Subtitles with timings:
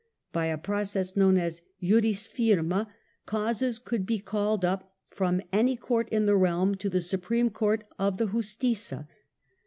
[0.33, 2.87] By a process known as jurisfirma,
[3.27, 7.83] causes could be called up from any court in the realm to the supreme court
[7.99, 9.07] of the Justiza.